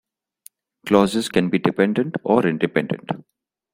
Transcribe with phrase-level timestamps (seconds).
[0.87, 3.07] Clauses can be dependent or independent.